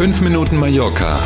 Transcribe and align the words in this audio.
5 0.00 0.22
Minuten 0.22 0.56
Mallorca 0.56 1.20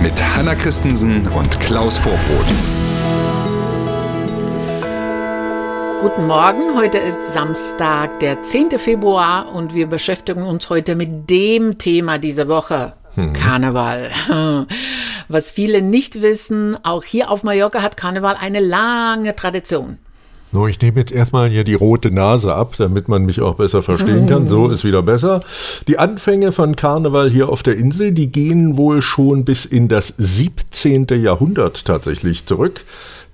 mit 0.00 0.12
Hanna 0.22 0.54
Christensen 0.54 1.26
und 1.26 1.58
Klaus 1.58 1.98
Vorbrot. 1.98 2.46
Guten 6.00 6.28
Morgen, 6.28 6.76
heute 6.76 6.98
ist 6.98 7.24
Samstag, 7.24 8.20
der 8.20 8.42
10. 8.42 8.78
Februar 8.78 9.52
und 9.52 9.74
wir 9.74 9.88
beschäftigen 9.88 10.44
uns 10.44 10.70
heute 10.70 10.94
mit 10.94 11.28
dem 11.28 11.78
Thema 11.78 12.18
dieser 12.18 12.46
Woche, 12.46 12.92
hm. 13.16 13.32
Karneval. 13.32 14.12
Was 15.26 15.50
viele 15.50 15.82
nicht 15.82 16.22
wissen, 16.22 16.78
auch 16.84 17.02
hier 17.02 17.32
auf 17.32 17.42
Mallorca 17.42 17.82
hat 17.82 17.96
Karneval 17.96 18.36
eine 18.40 18.60
lange 18.60 19.34
Tradition. 19.34 19.98
No, 20.54 20.66
ich 20.66 20.78
nehme 20.82 21.00
jetzt 21.00 21.12
erstmal 21.12 21.48
hier 21.48 21.64
die 21.64 21.72
rote 21.72 22.10
Nase 22.10 22.54
ab, 22.54 22.74
damit 22.76 23.08
man 23.08 23.24
mich 23.24 23.40
auch 23.40 23.54
besser 23.54 23.82
verstehen 23.82 24.26
kann. 24.26 24.48
So 24.48 24.68
ist 24.68 24.84
wieder 24.84 25.02
besser. 25.02 25.42
Die 25.88 25.98
Anfänge 25.98 26.52
von 26.52 26.76
Karneval 26.76 27.30
hier 27.30 27.48
auf 27.48 27.62
der 27.62 27.78
Insel, 27.78 28.12
die 28.12 28.30
gehen 28.30 28.76
wohl 28.76 29.00
schon 29.00 29.46
bis 29.46 29.64
in 29.64 29.88
das 29.88 30.12
17. 30.18 31.06
Jahrhundert 31.14 31.86
tatsächlich 31.86 32.44
zurück. 32.44 32.84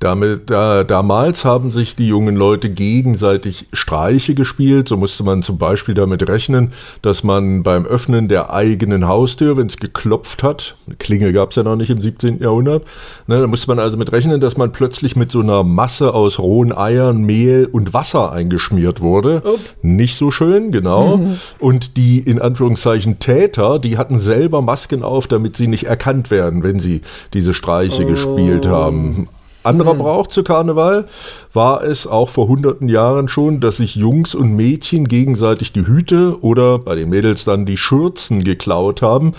Damit, 0.01 0.48
da, 0.48 0.84
damals 0.84 1.45
haben 1.45 1.73
sich 1.73 1.97
die 1.97 2.06
jungen 2.06 2.37
Leute 2.37 2.70
gegenseitig 2.70 3.66
Streiche 3.73 4.34
gespielt. 4.34 4.87
So 4.87 4.97
musste 4.97 5.25
man 5.25 5.43
zum 5.43 5.59
Beispiel 5.59 5.95
damit 5.95 6.29
rechnen, 6.29 6.73
dass 7.02 7.25
man 7.25 7.65
beim 7.65 7.84
Öffnen 7.84 8.29
der 8.29 8.53
eigenen 8.53 9.09
Haustür, 9.09 9.56
wenn 9.56 9.66
es 9.66 9.77
geklopft 9.77 10.45
hat, 10.45 10.77
eine 10.87 10.97
Klingel 10.97 11.33
gab 11.33 11.51
es 11.51 11.56
ja 11.56 11.65
noch 11.65 11.75
nicht 11.75 11.91
im 11.91 12.01
17. 12.01 12.41
Jahrhundert, 12.41 12.84
ne, 13.27 13.41
da 13.41 13.47
musste 13.48 13.69
man 13.69 13.80
also 13.80 13.97
mit 13.97 14.12
rechnen, 14.12 14.41
dass 14.41 14.56
man 14.56 14.70
plötzlich 14.70 15.16
mit 15.16 15.33
so 15.33 15.41
einer 15.41 15.65
Masse 15.65 16.15
aus 16.15 16.39
rohen 16.39 16.73
Eiern, 16.73 17.23
Mehl 17.23 17.69
und 17.70 17.92
Wasser 17.92 18.30
eingeschmiert 18.30 19.01
wurde. 19.01 19.42
Upp. 19.45 19.61
Nicht 19.83 20.17
so 20.17 20.30
schön, 20.30 20.70
genau. 20.70 21.17
Mhm. 21.17 21.37
Und 21.59 21.97
die 21.97 22.20
in 22.20 22.41
Anführungszeichen 22.41 23.19
Täter, 23.19 23.78
die 23.78 23.98
hatten 23.98 24.19
selber 24.19 24.62
Masken 24.62 25.03
auf, 25.03 25.27
damit 25.27 25.56
sie 25.56 25.67
nicht 25.67 25.84
erkannt 25.84 26.31
werden, 26.31 26.62
wenn 26.62 26.78
sie 26.78 27.00
diese 27.34 27.53
Streiche 27.53 28.05
oh. 28.05 28.06
gespielt 28.06 28.67
haben. 28.67 29.28
Anderer 29.69 29.94
mhm. 29.94 29.98
Brauch 29.98 30.27
zu 30.27 30.42
Karneval 30.42 31.06
war 31.52 31.83
es 31.83 32.06
auch 32.06 32.28
vor 32.28 32.48
hunderten 32.48 32.88
Jahren 32.88 33.28
schon, 33.28 33.61
dass 33.61 33.77
sich 33.77 33.94
Jungs 33.94 34.34
und 34.34 34.55
Mädchen 34.56 35.06
gegenseitig 35.06 35.72
die 35.72 35.86
Hüte 35.86 36.42
oder 36.42 36.78
bei 36.78 36.94
den 36.94 37.10
Mädels 37.10 37.44
dann 37.44 37.66
die 37.66 37.77
Schürzen 37.77 38.42
geklaut 38.42 39.02
haben 39.02 39.34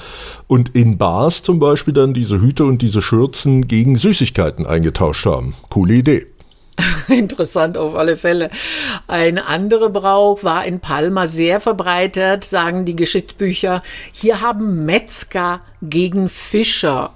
und 0.47 0.75
in 0.75 0.97
Bars 0.97 1.41
zum 1.41 1.59
Beispiel 1.59 1.93
dann 1.93 2.13
diese 2.13 2.39
Hüte 2.39 2.63
und 2.65 2.81
diese 2.81 3.01
Schürzen 3.01 3.67
gegen 3.67 3.97
Süßigkeiten 3.97 4.65
eingetauscht 4.65 5.25
haben. 5.25 5.53
Coole 5.69 5.95
Idee. 5.95 6.27
Interessant 7.07 7.77
auf 7.77 7.95
alle 7.95 8.15
Fälle. 8.17 8.49
Ein 9.07 9.37
anderer 9.37 9.89
Brauch 9.89 10.43
war 10.43 10.65
in 10.65 10.79
Palma 10.79 11.25
sehr 11.25 11.59
verbreitet, 11.59 12.43
sagen 12.43 12.85
die 12.85 12.95
Geschichtsbücher. 12.95 13.81
Hier 14.13 14.41
haben 14.41 14.85
Metzger 14.85 15.61
gegen 15.81 16.29
Fischer 16.29 17.11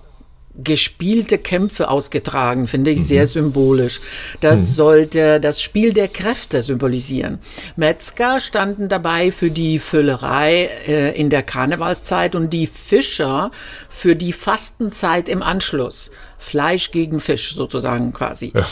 gespielte 0.55 1.37
Kämpfe 1.37 1.89
ausgetragen, 1.89 2.67
finde 2.67 2.91
ich 2.91 2.99
mhm. 2.99 3.05
sehr 3.05 3.25
symbolisch. 3.25 4.01
Das 4.39 4.59
mhm. 4.59 4.65
sollte 4.65 5.39
das 5.39 5.61
Spiel 5.61 5.93
der 5.93 6.07
Kräfte 6.07 6.61
symbolisieren. 6.61 7.39
Metzger 7.75 8.39
standen 8.39 8.87
dabei 8.87 9.31
für 9.31 9.49
die 9.49 9.79
Füllerei 9.79 10.69
äh, 10.87 11.19
in 11.19 11.29
der 11.29 11.43
Karnevalszeit 11.43 12.35
und 12.35 12.51
die 12.51 12.67
Fischer 12.67 13.49
für 13.89 14.15
die 14.15 14.33
Fastenzeit 14.33 15.27
im 15.27 15.41
Anschluss. 15.41 16.11
Fleisch 16.37 16.91
gegen 16.91 17.19
Fisch 17.19 17.55
sozusagen 17.55 18.13
quasi. 18.13 18.51
Ja. 18.53 18.65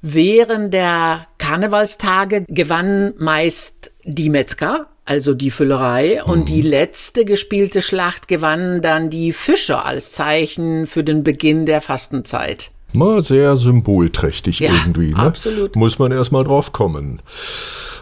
Während 0.00 0.74
der 0.74 1.26
Karnevalstage 1.38 2.44
gewannen 2.48 3.14
meist 3.18 3.92
die 4.04 4.30
Metzger, 4.30 4.88
also 5.12 5.34
die 5.34 5.50
Füllerei. 5.50 6.24
Und 6.24 6.40
mhm. 6.40 6.44
die 6.46 6.62
letzte 6.62 7.24
gespielte 7.24 7.82
Schlacht 7.82 8.28
gewannen 8.28 8.80
dann 8.80 9.10
die 9.10 9.32
Fischer 9.32 9.84
als 9.84 10.12
Zeichen 10.12 10.86
für 10.86 11.04
den 11.04 11.22
Beginn 11.22 11.66
der 11.66 11.82
Fastenzeit. 11.82 12.70
Mal 12.94 13.22
sehr 13.22 13.56
symbolträchtig 13.56 14.60
ja, 14.60 14.70
irgendwie. 14.70 15.10
Ne? 15.10 15.18
Absolut. 15.18 15.76
Muss 15.76 15.98
man 15.98 16.12
erstmal 16.12 16.44
drauf 16.44 16.72
kommen. 16.72 17.20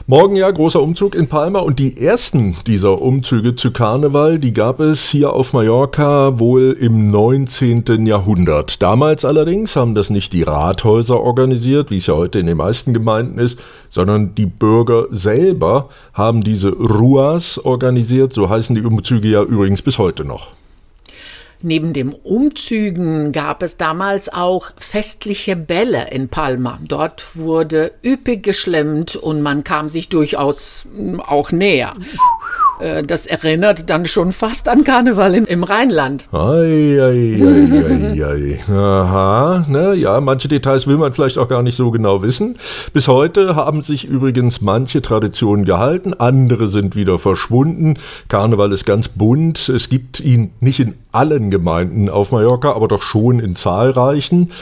Morgen 0.06 0.34
ja 0.34 0.50
großer 0.50 0.82
Umzug 0.82 1.14
in 1.14 1.28
Palma 1.28 1.60
und 1.60 1.78
die 1.78 1.98
ersten 1.98 2.56
dieser 2.66 3.00
Umzüge 3.00 3.54
zu 3.54 3.70
Karneval, 3.70 4.38
die 4.38 4.52
gab 4.52 4.80
es 4.80 5.08
hier 5.10 5.32
auf 5.32 5.52
Mallorca 5.52 6.38
wohl 6.38 6.76
im 6.80 7.10
19. 7.10 8.06
Jahrhundert. 8.06 8.82
Damals 8.82 9.24
allerdings 9.24 9.76
haben 9.76 9.94
das 9.94 10.10
nicht 10.10 10.32
die 10.32 10.42
Rathäuser 10.42 11.20
organisiert, 11.20 11.90
wie 11.90 11.98
es 11.98 12.06
ja 12.06 12.14
heute 12.14 12.38
in 12.38 12.46
den 12.46 12.56
meisten 12.56 12.92
Gemeinden 12.92 13.38
ist, 13.38 13.58
sondern 13.88 14.34
die 14.34 14.46
Bürger 14.46 15.04
selber 15.10 15.90
haben 16.14 16.42
diese 16.42 16.70
Ruas 16.70 17.58
organisiert. 17.58 18.32
So 18.32 18.48
heißen 18.48 18.74
die 18.74 18.82
Umzüge 18.82 19.28
ja 19.28 19.42
übrigens 19.42 19.82
bis 19.82 19.98
heute 19.98 20.24
noch. 20.24 20.59
Neben 21.62 21.92
dem 21.92 22.14
Umzügen 22.14 23.32
gab 23.32 23.62
es 23.62 23.76
damals 23.76 24.32
auch 24.32 24.72
festliche 24.76 25.56
Bälle 25.56 26.08
in 26.10 26.28
Palma. 26.28 26.78
Dort 26.86 27.36
wurde 27.36 27.92
üppig 28.02 28.42
geschlemmt 28.42 29.14
und 29.16 29.42
man 29.42 29.62
kam 29.62 29.88
sich 29.90 30.08
durchaus 30.08 30.86
hm, 30.94 31.20
auch 31.20 31.52
näher. 31.52 31.94
Äh, 32.80 33.02
das 33.02 33.26
erinnert 33.26 33.90
dann 33.90 34.06
schon 34.06 34.32
fast 34.32 34.68
an 34.68 34.84
Karneval 34.84 35.34
im, 35.34 35.44
im 35.44 35.64
Rheinland. 35.64 36.26
Ei, 36.32 36.98
ei, 37.00 37.36
ei, 37.42 38.22
ei, 38.22 38.60
ei. 38.68 38.72
Aha, 38.72 39.64
ne, 39.68 39.94
ja, 39.94 40.20
manche 40.20 40.48
Details 40.48 40.86
will 40.86 40.96
man 40.96 41.12
vielleicht 41.12 41.38
auch 41.38 41.48
gar 41.48 41.62
nicht 41.62 41.76
so 41.76 41.90
genau 41.90 42.22
wissen. 42.22 42.56
Bis 42.92 43.08
heute 43.08 43.56
haben 43.56 43.82
sich 43.82 44.04
übrigens 44.04 44.60
manche 44.60 45.02
Traditionen 45.02 45.64
gehalten, 45.64 46.14
andere 46.14 46.68
sind 46.68 46.96
wieder 46.96 47.18
verschwunden. 47.18 47.94
Karneval 48.28 48.72
ist 48.72 48.86
ganz 48.86 49.08
bunt. 49.08 49.68
Es 49.68 49.88
gibt 49.88 50.20
ihn 50.20 50.52
nicht 50.60 50.80
in 50.80 50.94
allen 51.12 51.50
Gemeinden 51.50 52.08
auf 52.08 52.30
Mallorca, 52.32 52.72
aber 52.72 52.88
doch 52.88 53.02
schon 53.02 53.40
in 53.40 53.56
zahlreichen. 53.56 54.52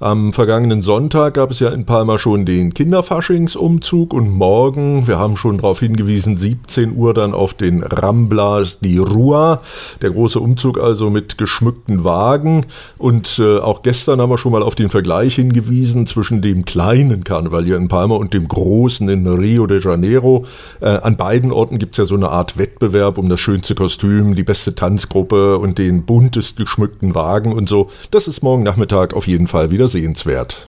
Am 0.00 0.32
vergangenen 0.32 0.80
Sonntag 0.80 1.34
gab 1.34 1.50
es 1.50 1.58
ja 1.58 1.70
in 1.70 1.84
Palma 1.84 2.18
schon 2.18 2.46
den 2.46 2.72
Kinderfaschingsumzug 2.72 4.14
und 4.14 4.30
morgen, 4.30 5.08
wir 5.08 5.18
haben 5.18 5.36
schon 5.36 5.58
darauf 5.58 5.80
hingewiesen, 5.80 6.36
17 6.36 6.96
Uhr 6.96 7.14
dann 7.14 7.34
auf 7.34 7.54
den 7.60 7.82
Ramblas 7.82 8.78
die 8.80 8.98
Rua, 8.98 9.62
der 10.02 10.10
große 10.10 10.40
Umzug 10.40 10.78
also 10.78 11.10
mit 11.10 11.38
geschmückten 11.38 12.04
Wagen. 12.04 12.66
Und 12.98 13.38
äh, 13.38 13.58
auch 13.58 13.82
gestern 13.82 14.20
haben 14.20 14.30
wir 14.30 14.38
schon 14.38 14.52
mal 14.52 14.62
auf 14.62 14.74
den 14.74 14.90
Vergleich 14.90 15.34
hingewiesen 15.34 16.06
zwischen 16.06 16.42
dem 16.42 16.64
kleinen 16.64 17.24
Karneval 17.24 17.64
hier 17.64 17.76
in 17.76 17.88
Palma 17.88 18.16
und 18.16 18.34
dem 18.34 18.48
großen 18.48 19.08
in 19.08 19.26
Rio 19.26 19.66
de 19.66 19.82
Janeiro. 19.82 20.46
Äh, 20.80 20.88
an 20.88 21.16
beiden 21.16 21.52
Orten 21.52 21.78
gibt 21.78 21.94
es 21.94 21.98
ja 21.98 22.04
so 22.04 22.14
eine 22.14 22.30
Art 22.30 22.58
Wettbewerb 22.58 23.18
um 23.18 23.28
das 23.28 23.40
schönste 23.40 23.74
Kostüm, 23.74 24.34
die 24.34 24.44
beste 24.44 24.74
Tanzgruppe 24.74 25.58
und 25.58 25.78
den 25.78 26.04
buntest 26.04 26.56
geschmückten 26.56 27.14
Wagen 27.14 27.52
und 27.52 27.68
so. 27.68 27.90
Das 28.10 28.28
ist 28.28 28.42
morgen 28.42 28.62
Nachmittag 28.62 29.14
auf 29.14 29.26
jeden 29.26 29.46
Fall 29.46 29.70
wieder 29.70 29.88
sehenswert. 29.88 30.67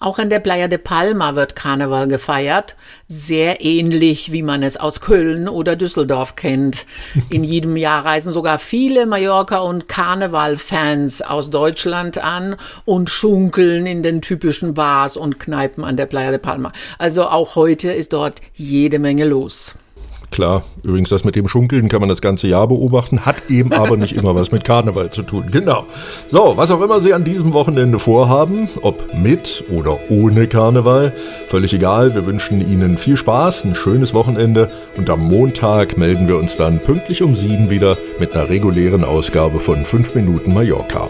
Auch 0.00 0.20
in 0.20 0.30
der 0.30 0.38
Playa 0.38 0.68
de 0.68 0.78
Palma 0.78 1.34
wird 1.34 1.56
Karneval 1.56 2.06
gefeiert, 2.06 2.76
sehr 3.08 3.64
ähnlich 3.64 4.30
wie 4.30 4.42
man 4.42 4.62
es 4.62 4.76
aus 4.76 5.00
Köln 5.00 5.48
oder 5.48 5.74
Düsseldorf 5.74 6.36
kennt. 6.36 6.86
In 7.30 7.42
jedem 7.42 7.76
Jahr 7.76 8.04
reisen 8.04 8.32
sogar 8.32 8.60
viele 8.60 9.06
Mallorca- 9.06 9.58
und 9.58 9.88
Karneval-Fans 9.88 11.22
aus 11.22 11.50
Deutschland 11.50 12.22
an 12.22 12.54
und 12.84 13.10
schunkeln 13.10 13.86
in 13.86 14.04
den 14.04 14.22
typischen 14.22 14.74
Bars 14.74 15.16
und 15.16 15.40
Kneipen 15.40 15.82
an 15.82 15.96
der 15.96 16.06
Playa 16.06 16.30
de 16.30 16.38
Palma. 16.38 16.72
Also 16.98 17.24
auch 17.24 17.56
heute 17.56 17.90
ist 17.90 18.12
dort 18.12 18.40
jede 18.54 19.00
Menge 19.00 19.24
los. 19.24 19.74
Klar, 20.38 20.62
übrigens 20.84 21.08
das 21.08 21.24
mit 21.24 21.34
dem 21.34 21.48
Schunkeln 21.48 21.88
kann 21.88 21.98
man 21.98 22.08
das 22.08 22.20
ganze 22.20 22.46
Jahr 22.46 22.68
beobachten, 22.68 23.26
hat 23.26 23.50
eben 23.50 23.72
aber 23.72 23.96
nicht 23.96 24.14
immer 24.14 24.36
was 24.36 24.52
mit 24.52 24.62
Karneval 24.62 25.10
zu 25.10 25.22
tun. 25.22 25.46
Genau. 25.50 25.84
So, 26.28 26.52
was 26.54 26.70
auch 26.70 26.80
immer 26.80 27.00
Sie 27.00 27.12
an 27.12 27.24
diesem 27.24 27.54
Wochenende 27.54 27.98
vorhaben, 27.98 28.68
ob 28.82 29.12
mit 29.12 29.64
oder 29.68 29.98
ohne 30.10 30.46
Karneval, 30.46 31.12
völlig 31.48 31.74
egal. 31.74 32.14
Wir 32.14 32.24
wünschen 32.24 32.60
Ihnen 32.60 32.98
viel 32.98 33.16
Spaß, 33.16 33.64
ein 33.64 33.74
schönes 33.74 34.14
Wochenende 34.14 34.70
und 34.96 35.10
am 35.10 35.26
Montag 35.26 35.98
melden 35.98 36.28
wir 36.28 36.36
uns 36.36 36.56
dann 36.56 36.78
pünktlich 36.78 37.20
um 37.20 37.34
sieben 37.34 37.68
wieder 37.68 37.98
mit 38.20 38.36
einer 38.36 38.48
regulären 38.48 39.02
Ausgabe 39.02 39.58
von 39.58 39.84
5 39.84 40.14
Minuten 40.14 40.54
Mallorca. 40.54 41.08